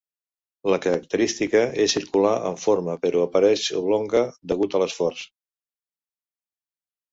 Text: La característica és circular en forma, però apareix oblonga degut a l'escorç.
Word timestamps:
La 0.73 0.77
característica 0.85 1.61
és 1.83 1.93
circular 1.97 2.31
en 2.51 2.57
forma, 2.63 2.97
però 3.05 3.23
apareix 3.27 3.67
oblonga 3.83 4.25
degut 4.55 4.75
a 4.81 4.85
l'escorç. 4.87 5.29